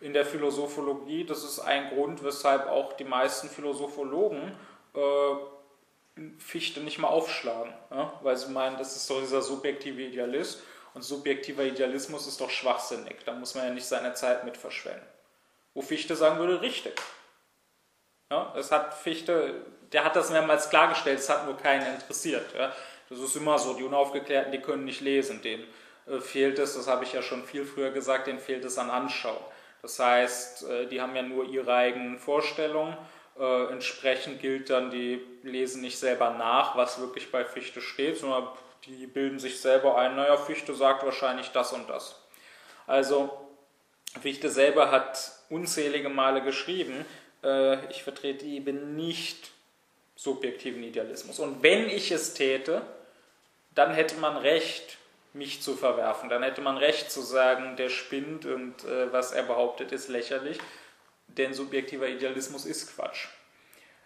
[0.03, 1.23] in der Philosophologie.
[1.25, 4.51] Das ist ein Grund, weshalb auch die meisten Philosophologen
[4.93, 4.99] äh,
[6.37, 8.13] Fichte nicht mal aufschlagen, ja?
[8.21, 10.61] weil sie meinen, das ist doch dieser subjektive Idealist
[10.93, 15.07] und subjektiver Idealismus ist doch schwachsinnig, da muss man ja nicht seine Zeit mit verschwenden.
[15.73, 17.01] Wo Fichte sagen würde, richtig.
[18.31, 18.53] Ja?
[18.55, 22.53] Das hat Fichte, der hat das mehrmals klargestellt, es hat nur keinen interessiert.
[22.55, 22.71] Ja?
[23.09, 25.65] Das ist immer so, die Unaufgeklärten, die können nicht lesen, denen
[26.05, 28.91] äh, fehlt es, das habe ich ja schon viel früher gesagt, denen fehlt es an
[28.91, 29.43] Anschauung.
[29.83, 32.97] Das heißt, äh, die haben ja nur ihre eigenen Vorstellungen.
[33.37, 38.47] Äh, entsprechend gilt dann, die lesen nicht selber nach, was wirklich bei Fichte steht, sondern
[38.85, 42.19] die bilden sich selber ein, naja, Fichte sagt wahrscheinlich das und das.
[42.87, 43.31] Also
[44.21, 47.05] Fichte selber hat unzählige Male geschrieben,
[47.43, 49.51] äh, ich vertrete eben nicht
[50.15, 51.39] subjektiven Idealismus.
[51.39, 52.83] Und wenn ich es täte,
[53.71, 54.97] dann hätte man Recht,
[55.33, 56.29] mich zu verwerfen.
[56.29, 60.59] Dann hätte man Recht zu sagen, der spinnt und äh, was er behauptet, ist lächerlich.
[61.27, 63.27] Denn subjektiver Idealismus ist Quatsch.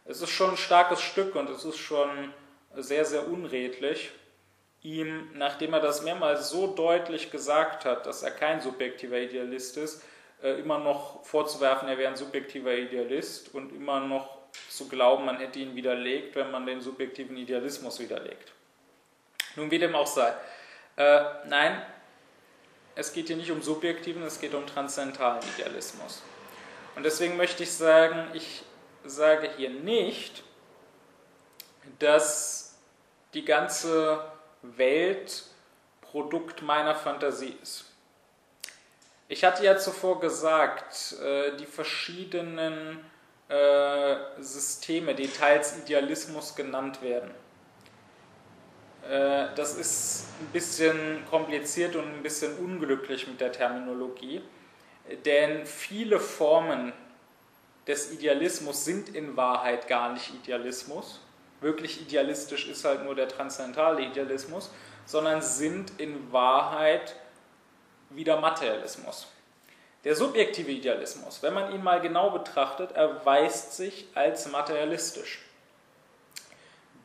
[0.06, 2.34] Es ist schon ein starkes Stück und es ist schon
[2.76, 4.12] sehr, sehr unredlich,
[4.82, 10.04] ihm, nachdem er das mehrmals so deutlich gesagt hat, dass er kein subjektiver Idealist ist,
[10.42, 14.38] äh, immer noch vorzuwerfen, er wäre ein subjektiver Idealist und immer noch
[14.70, 18.54] zu glauben, man hätte ihn widerlegt, wenn man den subjektiven Idealismus widerlegt.
[19.56, 20.34] Nun wie dem auch sei.
[20.98, 21.82] Äh, nein,
[22.96, 26.24] es geht hier nicht um subjektiven, es geht um transzendentalen Idealismus.
[26.96, 28.64] Und deswegen möchte ich sagen, ich
[29.06, 30.44] sage hier nicht,
[32.00, 32.76] dass
[33.36, 34.20] die ganze
[34.64, 35.44] Welt
[36.02, 37.86] Produkt meiner Fantasie ist.
[39.28, 43.06] Ich hatte ja zuvor gesagt, äh, die verschiedenen
[43.50, 47.32] äh, Systeme, die teils Idealismus genannt werden.
[49.10, 54.42] Äh, das ist ein bisschen kompliziert und ein bisschen unglücklich mit der Terminologie,
[55.26, 56.92] denn viele Formen
[57.88, 61.22] des Idealismus sind in Wahrheit gar nicht Idealismus.
[61.62, 64.70] Wirklich idealistisch ist halt nur der transzendentale Idealismus,
[65.06, 67.16] sondern sind in Wahrheit
[68.10, 69.28] wieder Materialismus.
[70.04, 75.42] Der subjektive Idealismus, wenn man ihn mal genau betrachtet, erweist sich als materialistisch.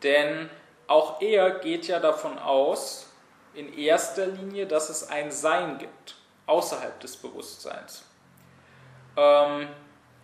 [0.02, 0.50] Denn
[0.92, 3.07] auch er geht ja davon aus,
[3.55, 8.05] in erster Linie, dass es ein Sein gibt, außerhalb des Bewusstseins.
[9.16, 9.68] Ähm,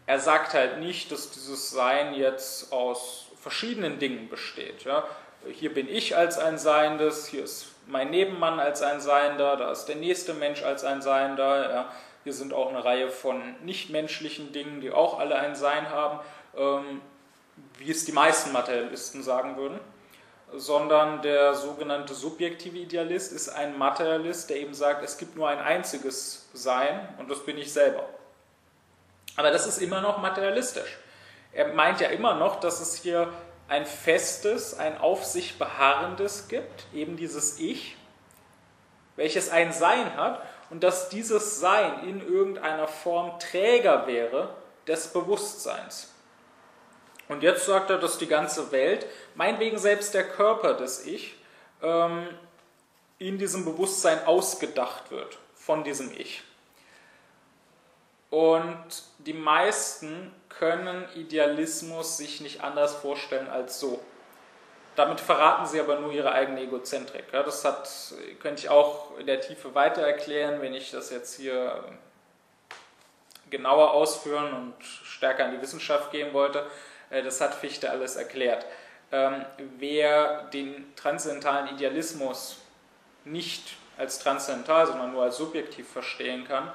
[0.06, 4.84] er sagt halt nicht, dass dieses Sein jetzt aus verschiedenen Dingen besteht.
[4.84, 5.04] Ja?
[5.50, 9.86] Hier bin ich als ein Seiendes, hier ist mein Nebenmann als ein Seiender, da ist
[9.86, 11.70] der nächste Mensch als ein Seiender.
[11.70, 11.92] Ja?
[12.24, 16.20] Hier sind auch eine Reihe von nichtmenschlichen Dingen, die auch alle ein Sein haben,
[16.56, 17.00] ähm,
[17.78, 19.80] wie es die meisten Materialisten sagen würden.
[20.54, 25.58] Sondern der sogenannte subjektive Idealist ist ein Materialist, der eben sagt, es gibt nur ein
[25.58, 28.08] einziges Sein und das bin ich selber.
[29.36, 30.98] Aber das ist immer noch materialistisch.
[31.52, 33.32] Er meint ja immer noch, dass es hier
[33.68, 37.96] ein festes, ein auf sich beharrendes gibt, eben dieses Ich,
[39.16, 44.54] welches ein Sein hat und dass dieses Sein in irgendeiner Form Träger wäre
[44.86, 46.14] des Bewusstseins.
[47.28, 51.36] Und jetzt sagt er, dass die ganze Welt, meinetwegen selbst der Körper des Ich,
[51.82, 52.26] ähm,
[53.18, 56.42] in diesem Bewusstsein ausgedacht wird von diesem Ich.
[58.30, 58.84] Und
[59.18, 64.00] die meisten können Idealismus sich nicht anders vorstellen als so.
[64.96, 67.30] Damit verraten sie aber nur ihre eigene Egozentrik.
[67.30, 67.88] Das hat,
[68.40, 71.84] könnte ich auch in der Tiefe weiter erklären, wenn ich das jetzt hier
[73.48, 76.66] genauer ausführen und stärker in die Wissenschaft gehen wollte.
[77.10, 78.66] Äh, das hat Fichte alles erklärt.
[79.10, 79.44] Ähm,
[79.78, 82.58] wer den transzendentalen Idealismus
[83.24, 86.70] nicht als transzendental, sondern nur als subjektiv verstehen kann,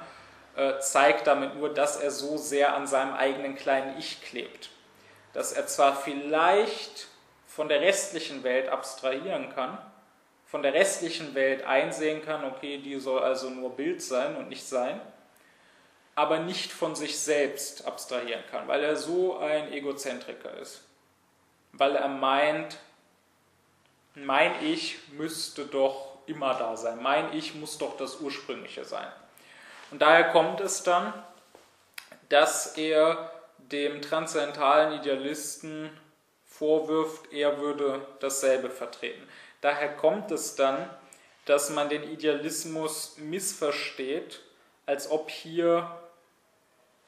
[0.56, 4.70] äh, zeigt damit nur, dass er so sehr an seinem eigenen kleinen Ich klebt.
[5.32, 7.08] Dass er zwar vielleicht
[7.46, 9.78] von der restlichen Welt abstrahieren kann,
[10.46, 14.64] von der restlichen Welt einsehen kann, okay, die soll also nur Bild sein und nicht
[14.64, 15.00] sein,
[16.14, 20.82] aber nicht von sich selbst abstrahieren kann, weil er so ein Egozentriker ist.
[21.72, 22.78] Weil er meint,
[24.14, 29.08] mein Ich müsste doch immer da sein, mein Ich muss doch das Ursprüngliche sein.
[29.90, 31.12] Und daher kommt es dann,
[32.28, 35.90] dass er dem transzendentalen Idealisten
[36.46, 39.26] vorwirft, er würde dasselbe vertreten.
[39.60, 40.88] Daher kommt es dann,
[41.46, 44.40] dass man den Idealismus missversteht,
[44.86, 45.90] als ob hier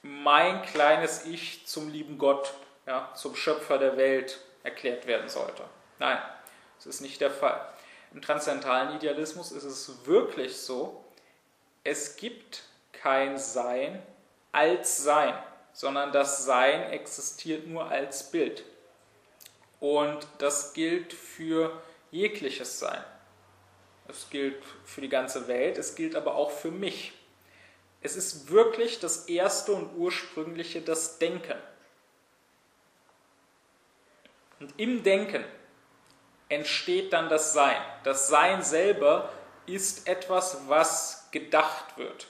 [0.07, 2.55] mein kleines Ich zum lieben Gott,
[2.87, 5.65] ja, zum Schöpfer der Welt erklärt werden sollte.
[5.99, 6.19] Nein,
[6.77, 7.61] das ist nicht der Fall.
[8.13, 11.05] Im transzendentalen Idealismus ist es wirklich so,
[11.85, 14.03] es gibt kein Sein
[14.53, 15.35] als Sein,
[15.73, 18.65] sondern das Sein existiert nur als Bild.
[19.81, 23.05] Und das gilt für jegliches Sein.
[24.09, 27.13] Es gilt für die ganze Welt, es gilt aber auch für mich.
[28.07, 31.59] Es ist wirklich das Erste und Ursprüngliche, das Denken.
[34.61, 35.45] Und im Denken
[36.49, 37.77] entsteht dann das Sein.
[38.05, 39.31] Das Sein selber
[39.67, 42.29] ist etwas, was gedacht wird.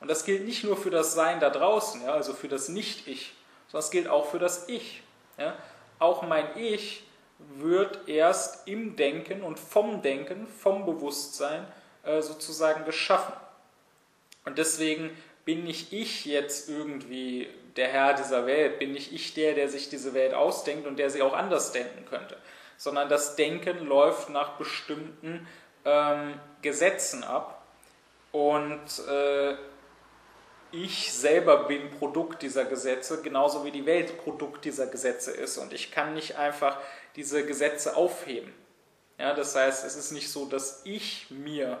[0.00, 3.34] Und das gilt nicht nur für das Sein da draußen, ja, also für das Nicht-Ich,
[3.66, 5.02] sondern es gilt auch für das Ich.
[5.36, 5.54] Ja.
[5.98, 7.06] Auch mein Ich
[7.58, 11.66] wird erst im Denken und vom Denken, vom Bewusstsein
[12.04, 13.34] äh, sozusagen geschaffen.
[14.44, 15.10] Und deswegen
[15.44, 19.88] bin nicht ich jetzt irgendwie der Herr dieser Welt, bin nicht ich der, der sich
[19.88, 22.36] diese Welt ausdenkt und der sie auch anders denken könnte,
[22.76, 25.46] sondern das Denken läuft nach bestimmten
[25.84, 27.66] ähm, Gesetzen ab
[28.32, 29.56] und äh,
[30.74, 35.56] ich selber bin Produkt dieser Gesetze, genauso wie die Welt Produkt dieser Gesetze ist.
[35.56, 36.78] Und ich kann nicht einfach
[37.14, 38.52] diese Gesetze aufheben.
[39.18, 41.80] Ja, das heißt, es ist nicht so, dass ich mir,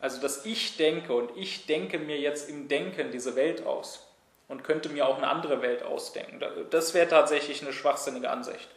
[0.00, 4.06] also dass ich denke und ich denke mir jetzt im Denken diese Welt aus
[4.48, 6.42] und könnte mir auch eine andere Welt ausdenken.
[6.70, 8.68] Das wäre tatsächlich eine schwachsinnige Ansicht.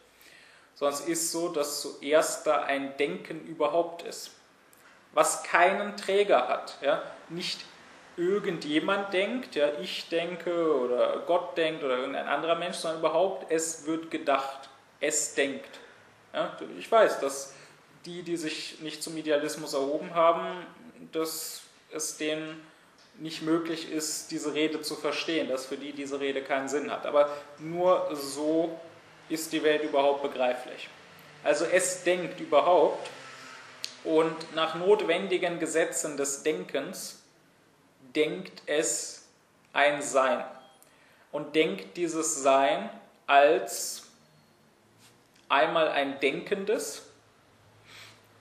[0.75, 4.31] Sondern es ist so, dass zuerst da ein Denken überhaupt ist,
[5.13, 6.77] was keinen Träger hat.
[6.81, 7.03] Ja?
[7.27, 7.59] Nicht
[8.15, 13.85] irgendjemand denkt, ja, ich denke oder Gott denkt oder irgendein anderer Mensch, sondern überhaupt, es
[13.85, 15.79] wird gedacht, es denkt.
[16.33, 17.53] Ja, ich weiß, dass
[18.05, 20.65] die, die sich nicht zum Idealismus erhoben haben,
[21.11, 22.61] dass es denen
[23.17, 27.05] nicht möglich ist, diese Rede zu verstehen, dass für die diese Rede keinen Sinn hat.
[27.05, 28.79] Aber nur so
[29.27, 30.89] ist die Welt überhaupt begreiflich.
[31.43, 33.09] Also es denkt überhaupt
[34.03, 37.21] und nach notwendigen Gesetzen des Denkens
[38.15, 39.27] denkt es
[39.73, 40.43] ein Sein
[41.31, 42.89] und denkt dieses Sein
[43.27, 44.03] als
[45.47, 47.03] einmal ein denkendes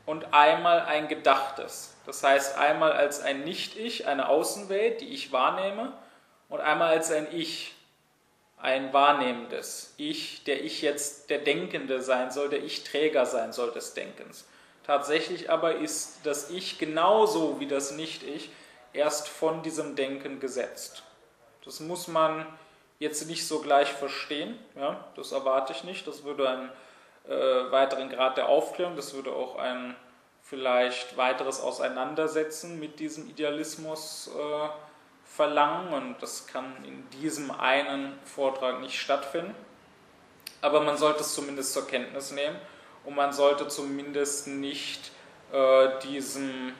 [0.07, 1.95] und einmal ein gedachtes.
[2.09, 5.93] Das heißt einmal als ein Nicht-Ich, eine Außenwelt, die ich wahrnehme,
[6.49, 7.75] und einmal als ein Ich,
[8.57, 13.93] ein wahrnehmendes Ich, der ich jetzt der Denkende sein soll, der Ich-Träger sein soll des
[13.93, 14.47] Denkens.
[14.87, 18.49] Tatsächlich aber ist das Ich genauso wie das Nicht-Ich
[18.95, 21.03] erst von diesem Denken gesetzt.
[21.67, 22.47] Das muss man
[22.99, 26.07] jetzt nicht so gleich verstehen, ja, das erwarte ich nicht.
[26.07, 26.71] Das würde einen
[27.29, 29.95] äh, weiteren Grad der Aufklärung, das würde auch ein
[30.49, 34.69] vielleicht weiteres Auseinandersetzen mit diesem Idealismus äh,
[35.25, 39.55] verlangen und das kann in diesem einen Vortrag nicht stattfinden.
[40.63, 42.57] Aber man sollte es zumindest zur Kenntnis nehmen
[43.05, 45.13] und man sollte zumindest nicht
[45.53, 46.73] äh, diesem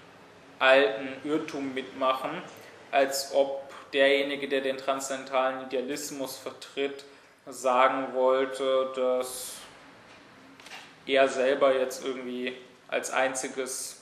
[0.59, 2.43] alten Irrtum mitmachen,
[2.91, 7.05] als ob derjenige, der den transzendentalen Idealismus vertritt,
[7.47, 9.53] sagen wollte, dass
[11.07, 12.57] er selber jetzt irgendwie
[12.89, 14.01] als einziges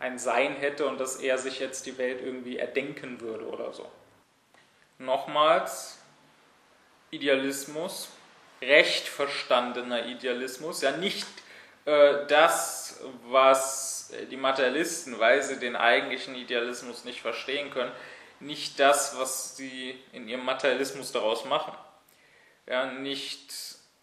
[0.00, 3.90] ein Sein hätte und dass er sich jetzt die Welt irgendwie erdenken würde oder so.
[4.98, 5.98] Nochmals,
[7.10, 8.10] Idealismus,
[8.60, 11.26] recht verstandener Idealismus, ja nicht
[11.84, 17.92] äh, das, was die Materialisten, weil sie den eigentlichen Idealismus nicht verstehen können,
[18.40, 21.72] nicht das, was sie in ihrem Materialismus daraus machen.
[22.66, 23.54] Ja, nicht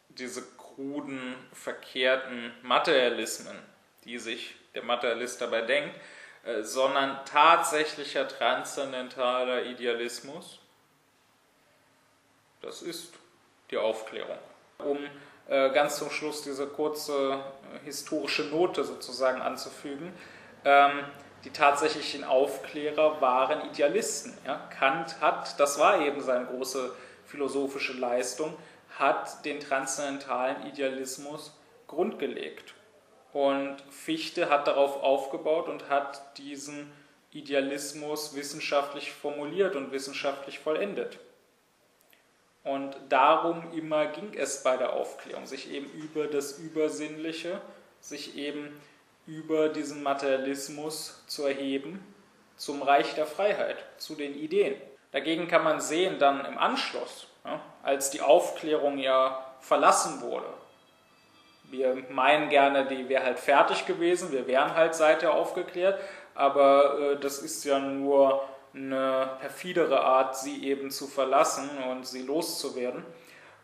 [0.10, 3.58] diese kruden, verkehrten Materialismen,
[4.06, 5.96] die sich der Materialist dabei denkt,
[6.44, 10.60] äh, sondern tatsächlicher transzendentaler Idealismus.
[12.62, 13.14] Das ist
[13.70, 14.38] die Aufklärung.
[14.78, 14.98] Um
[15.48, 20.14] äh, ganz zum Schluss diese kurze äh, historische Note sozusagen anzufügen.
[20.64, 21.04] Ähm,
[21.44, 24.38] die tatsächlichen Aufklärer waren Idealisten.
[24.78, 26.94] Kant hat, das war eben seine große
[27.26, 28.56] philosophische Leistung,
[29.00, 32.76] hat den transzendentalen Idealismus grundgelegt.
[33.34, 36.92] Und Fichte hat darauf aufgebaut und hat diesen
[37.32, 41.18] Idealismus wissenschaftlich formuliert und wissenschaftlich vollendet.
[42.64, 47.62] Und darum immer ging es bei der Aufklärung, sich eben über das Übersinnliche,
[48.02, 48.80] sich eben
[49.26, 52.06] über diesen Materialismus zu erheben
[52.58, 54.80] zum Reich der Freiheit, zu den Ideen.
[55.12, 60.46] Dagegen kann man sehen, dann im Anschluss, ja, als die Aufklärung ja verlassen wurde,
[61.72, 66.00] wir meinen gerne, die wäre halt fertig gewesen, wir wären halt seither aufgeklärt,
[66.36, 72.22] aber äh, das ist ja nur eine perfidere Art, sie eben zu verlassen und sie
[72.22, 73.04] loszuwerden.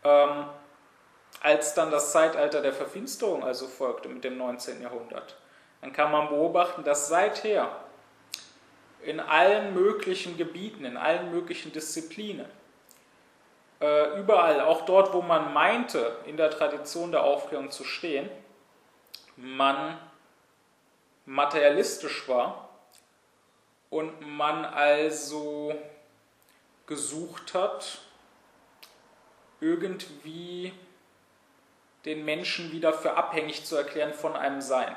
[0.04, 0.46] Ähm,
[1.40, 4.82] als dann das Zeitalter der Verfinsterung also folgte mit dem 19.
[4.82, 5.36] Jahrhundert,
[5.80, 7.70] dann kann man beobachten, dass seither
[9.02, 12.46] in allen möglichen Gebieten, in allen möglichen Disziplinen,
[13.80, 18.28] äh, überall, auch dort, wo man meinte, in der Tradition der Aufklärung zu stehen,
[19.36, 19.98] man
[21.26, 22.68] materialistisch war
[23.90, 25.74] und man also
[26.86, 27.98] gesucht hat,
[29.60, 30.72] irgendwie
[32.04, 34.96] den Menschen wieder für abhängig zu erklären von einem Sein.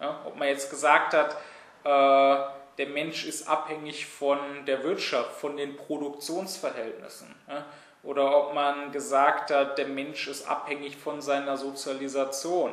[0.00, 1.36] Ja, ob man jetzt gesagt hat,
[1.84, 7.34] äh, der Mensch ist abhängig von der Wirtschaft, von den Produktionsverhältnissen.
[7.48, 7.66] Ja,
[8.02, 12.72] oder ob man gesagt hat, der Mensch ist abhängig von seiner Sozialisation,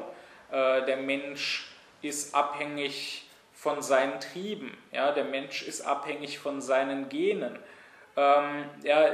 [0.52, 1.68] äh, der Mensch
[2.02, 4.78] ist abhängig von seinen Trieben.
[4.92, 7.58] Ja, der Mensch ist abhängig von seinen Genen.
[8.16, 9.12] Ähm, ja,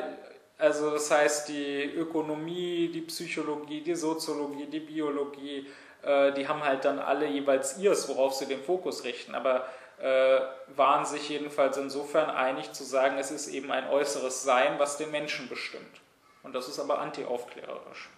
[0.57, 5.68] also das heißt, die Ökonomie, die Psychologie, die Soziologie, die Biologie,
[6.03, 9.34] äh, die haben halt dann alle jeweils ihres, worauf sie den Fokus richten.
[9.34, 9.66] Aber
[9.99, 10.39] äh,
[10.76, 15.11] waren sich jedenfalls insofern einig zu sagen, es ist eben ein äußeres Sein, was den
[15.11, 16.03] Menschen bestimmt.
[16.43, 18.09] Und das ist aber antiaufklärerisch.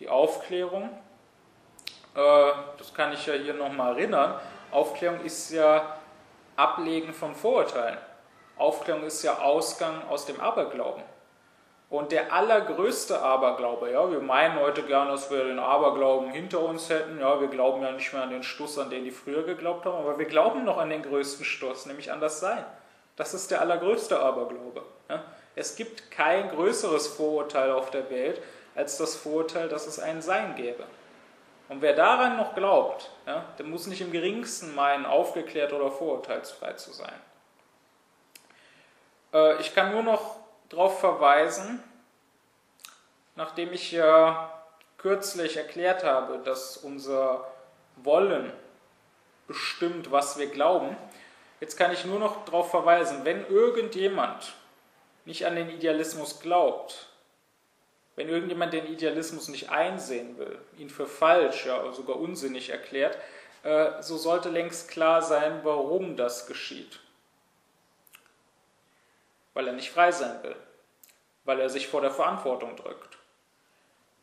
[0.00, 0.88] Die Aufklärung,
[2.14, 5.98] äh, das kann ich ja hier nochmal erinnern, Aufklärung ist ja
[6.56, 7.98] Ablegen von Vorurteilen.
[8.56, 11.02] Aufklärung ist ja Ausgang aus dem Aberglauben.
[11.90, 16.88] Und der allergrößte Aberglaube, ja, wir meinen heute gern, dass wir den Aberglauben hinter uns
[16.88, 19.84] hätten, ja, wir glauben ja nicht mehr an den Stuss, an den die früher geglaubt
[19.84, 22.64] haben, aber wir glauben noch an den größten Stuss, nämlich an das Sein.
[23.16, 24.82] Das ist der allergrößte Aberglaube.
[25.08, 25.22] Ja.
[25.56, 28.40] Es gibt kein größeres Vorurteil auf der Welt
[28.74, 30.84] als das Vorurteil, dass es ein Sein gäbe.
[31.68, 36.74] Und wer daran noch glaubt, ja, der muss nicht im geringsten meinen, aufgeklärt oder vorurteilsfrei
[36.74, 37.14] zu sein.
[39.32, 40.36] Äh, ich kann nur noch
[40.68, 41.82] darauf verweisen,
[43.36, 44.50] nachdem ich ja
[44.98, 47.46] kürzlich erklärt habe, dass unser
[47.96, 48.52] Wollen
[49.46, 50.96] bestimmt, was wir glauben,
[51.60, 54.54] jetzt kann ich nur noch darauf verweisen, wenn irgendjemand
[55.24, 57.08] nicht an den Idealismus glaubt,
[58.16, 63.18] wenn irgendjemand den Idealismus nicht einsehen will, ihn für falsch, ja sogar unsinnig erklärt,
[63.64, 67.00] äh, so sollte längst klar sein, warum das geschieht
[69.54, 70.56] weil er nicht frei sein will,
[71.44, 73.18] weil er sich vor der Verantwortung drückt.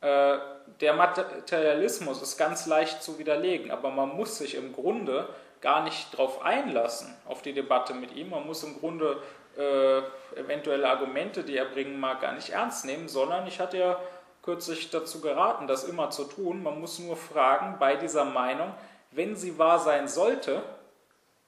[0.01, 0.37] Äh,
[0.79, 5.27] der Materialismus ist ganz leicht zu widerlegen, aber man muss sich im Grunde
[5.61, 8.29] gar nicht darauf einlassen, auf die Debatte mit ihm.
[8.29, 9.21] Man muss im Grunde
[9.61, 13.99] äh, eventuelle Argumente, die er bringen mag, gar nicht ernst nehmen, sondern ich hatte ja
[14.43, 16.63] kürzlich dazu geraten, das immer zu tun.
[16.63, 18.73] Man muss nur fragen bei dieser Meinung,
[19.11, 20.63] wenn sie wahr sein sollte,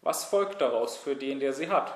[0.02, 1.94] was folgt daraus für den, der sie hat?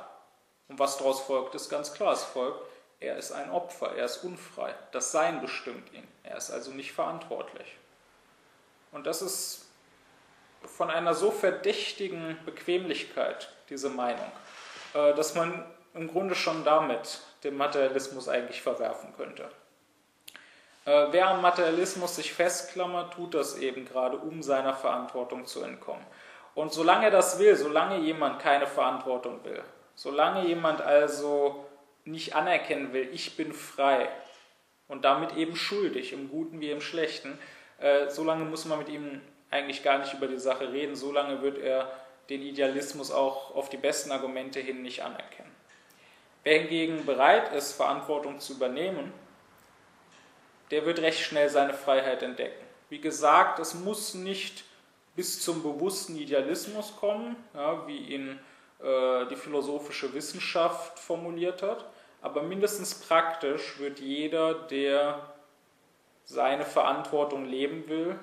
[0.70, 2.13] Und was daraus folgt, ist ganz klar.
[2.13, 2.61] Es folgt,
[2.99, 4.74] er ist ein Opfer, er ist unfrei.
[4.91, 6.07] Das Sein bestimmt ihn.
[6.24, 7.68] Er ist also nicht verantwortlich.
[8.91, 9.65] Und das ist
[10.63, 14.32] von einer so verdächtigen Bequemlichkeit, diese Meinung,
[14.93, 15.65] äh, dass man
[15.98, 19.43] im Grunde schon damit den Materialismus eigentlich verwerfen könnte.
[20.86, 26.06] Äh, wer am Materialismus sich festklammert, tut das eben gerade, um seiner Verantwortung zu entkommen.
[26.56, 29.64] Und solange er das will, solange jemand keine Verantwortung will,
[29.98, 31.66] Solange jemand also
[32.06, 34.08] nicht anerkennen will, ich bin frei
[34.88, 37.39] und damit eben schuldig, im Guten wie im Schlechten,
[37.80, 41.58] äh, solange muss man mit ihm eigentlich gar nicht über die Sache reden, solange wird
[41.58, 41.91] er
[42.30, 45.47] den Idealismus auch auf die besten Argumente hin nicht anerkennen.
[46.48, 49.12] Wer hingegen bereit ist, Verantwortung zu übernehmen,
[50.72, 52.66] der wird recht schnell seine Freiheit entdecken.
[52.88, 54.64] Wie gesagt, es muss nicht
[55.18, 58.39] bis zum bewussten Idealismus kommen, ja, wie ihn
[58.82, 61.84] äh, die philosophische Wissenschaft formuliert hat,
[62.22, 65.20] aber mindestens praktisch wird jeder, der
[66.24, 68.18] seine Verantwortung leben will,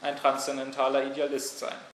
[0.00, 1.76] ein transzendentaler Idealist sein.